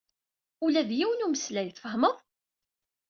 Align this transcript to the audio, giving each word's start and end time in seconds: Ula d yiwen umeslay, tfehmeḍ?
Ula 0.63 0.81
d 0.87 0.91
yiwen 0.97 1.25
umeslay, 1.25 1.69
tfehmeḍ? 1.71 2.17